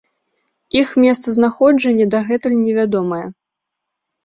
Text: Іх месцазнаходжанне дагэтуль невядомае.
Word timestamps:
Іх 0.79 0.89
месцазнаходжанне 1.03 2.09
дагэтуль 2.15 2.59
невядомае. 2.65 3.23